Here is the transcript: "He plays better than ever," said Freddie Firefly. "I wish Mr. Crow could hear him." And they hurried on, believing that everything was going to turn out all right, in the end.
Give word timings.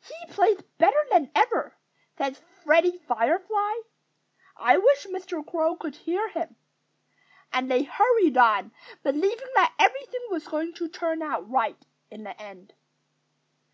"He 0.00 0.32
plays 0.32 0.62
better 0.78 0.96
than 1.10 1.30
ever," 1.34 1.76
said 2.16 2.38
Freddie 2.38 2.96
Firefly. 3.06 3.74
"I 4.56 4.78
wish 4.78 5.04
Mr. 5.08 5.46
Crow 5.46 5.76
could 5.76 5.94
hear 5.94 6.30
him." 6.30 6.56
And 7.52 7.70
they 7.70 7.82
hurried 7.82 8.38
on, 8.38 8.72
believing 9.02 9.50
that 9.56 9.74
everything 9.78 10.22
was 10.30 10.48
going 10.48 10.72
to 10.72 10.88
turn 10.88 11.20
out 11.20 11.40
all 11.42 11.48
right, 11.48 11.84
in 12.10 12.24
the 12.24 12.40
end. 12.40 12.72